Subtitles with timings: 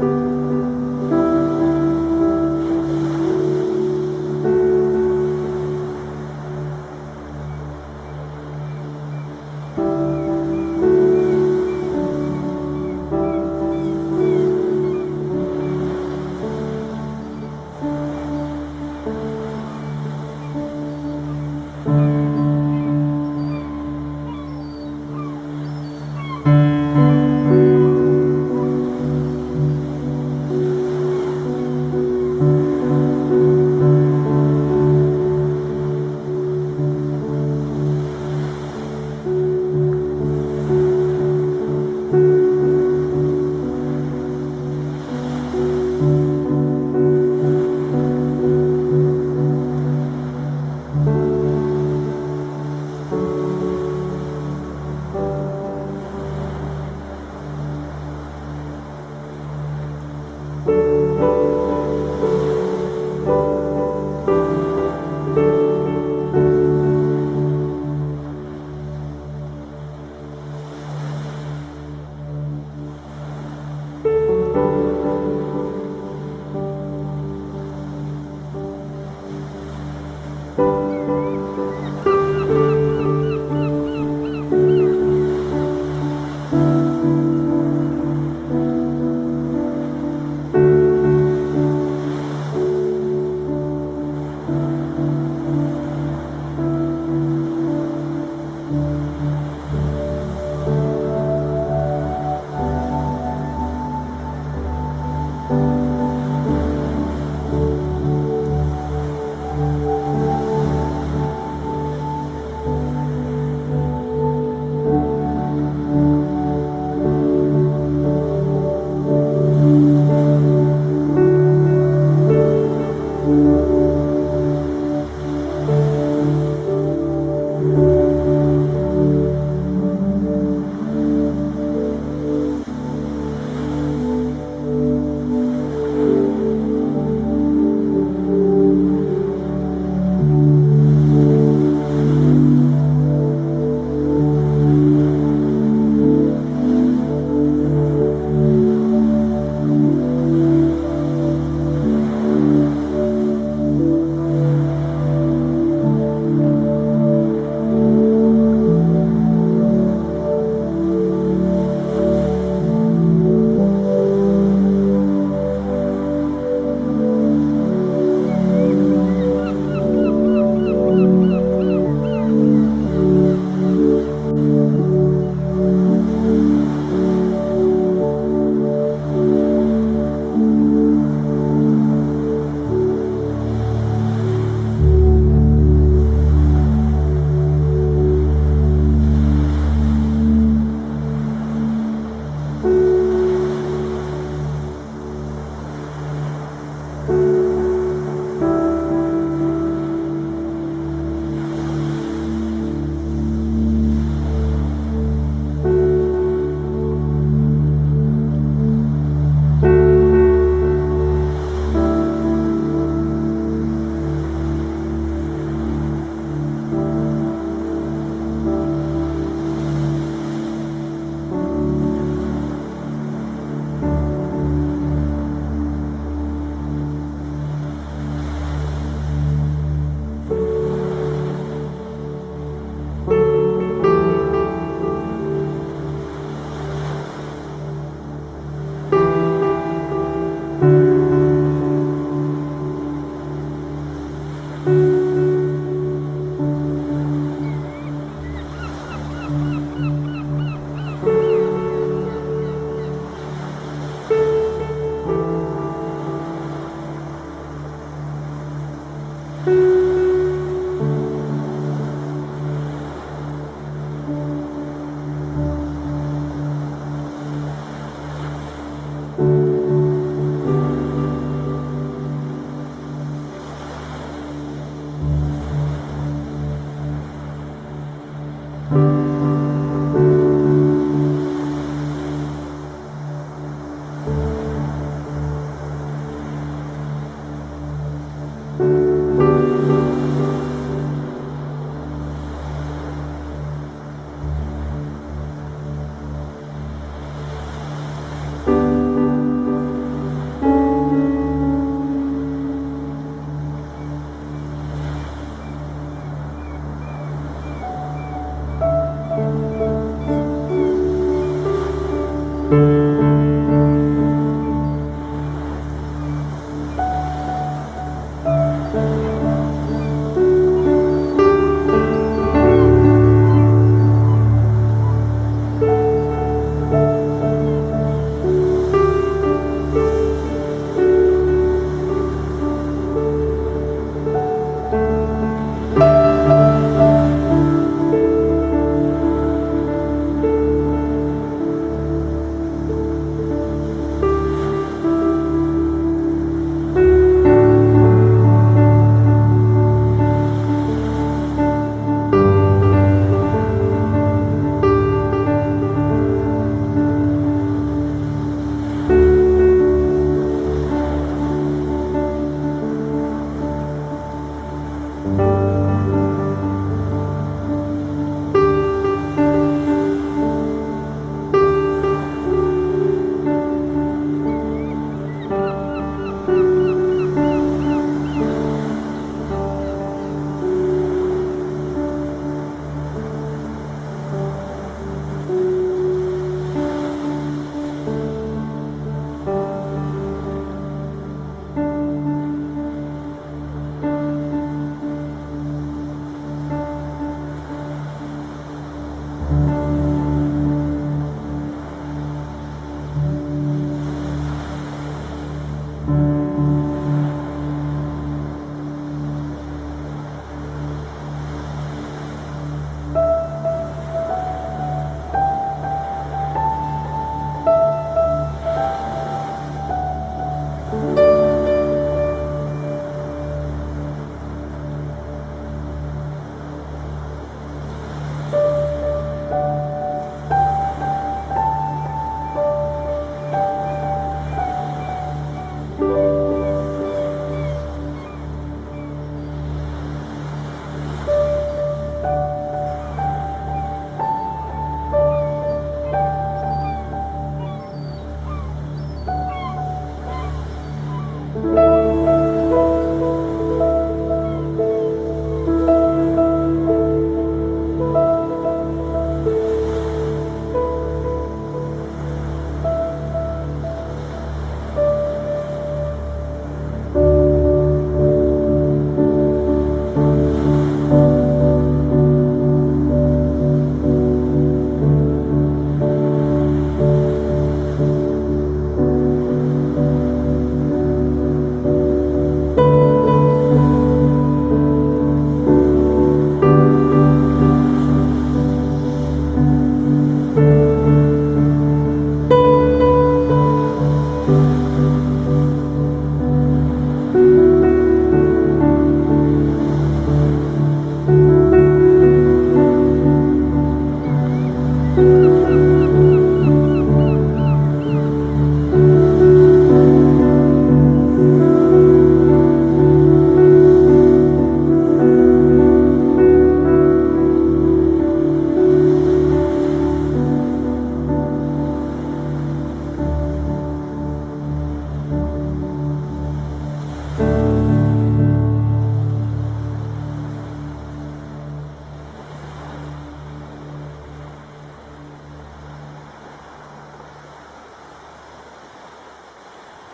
[0.00, 0.35] 음